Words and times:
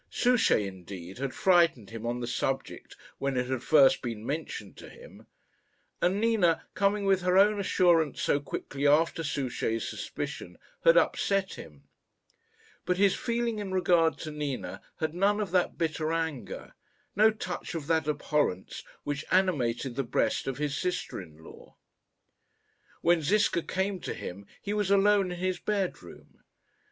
Souchey, 0.09 0.65
indeed, 0.65 1.19
had 1.19 1.31
frightened 1.31 1.91
him 1.91 2.07
on 2.07 2.21
the 2.21 2.25
subject 2.25 2.95
when 3.19 3.37
it 3.37 3.45
had 3.45 3.61
first 3.61 4.01
been 4.01 4.25
mentioned 4.25 4.75
to 4.77 4.89
him; 4.89 5.27
and 6.01 6.19
Nina, 6.19 6.65
coming 6.73 7.05
with 7.05 7.21
her 7.21 7.37
own 7.37 7.59
assurance 7.59 8.19
so 8.19 8.39
quickly 8.39 8.87
after 8.87 9.23
Souchey's 9.23 9.87
suspicion, 9.87 10.57
had 10.83 10.97
upset 10.97 11.53
him; 11.53 11.83
but 12.83 12.97
his 12.97 13.13
feeling 13.13 13.59
in 13.59 13.71
regard 13.71 14.17
to 14.21 14.31
Nina 14.31 14.81
had 14.99 15.13
none 15.13 15.39
of 15.39 15.51
that 15.51 15.77
bitter 15.77 16.11
anger, 16.11 16.73
no 17.15 17.29
touch 17.29 17.75
of 17.75 17.85
that 17.85 18.07
abhorrence 18.07 18.83
which 19.03 19.23
animated 19.29 19.95
the 19.95 20.03
breast 20.03 20.47
of 20.47 20.57
his 20.57 20.75
sister 20.75 21.21
in 21.21 21.37
law. 21.37 21.75
When 23.01 23.21
Ziska 23.21 23.61
came 23.61 23.99
to 23.99 24.15
him 24.15 24.47
he 24.63 24.73
was 24.73 24.89
alone 24.89 25.31
in 25.31 25.37
his 25.37 25.59
bedroom. 25.59 26.39